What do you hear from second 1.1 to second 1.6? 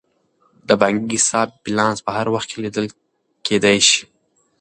حساب